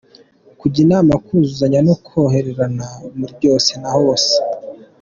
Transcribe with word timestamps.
–Kujya 0.59 0.79
inama, 0.85 1.13
kuzuzanya 1.25 1.79
no 1.87 1.95
koroherana 2.05 2.87
muri 3.17 3.31
byose 3.39 3.71
na 3.81 3.89
hose; 3.97 4.33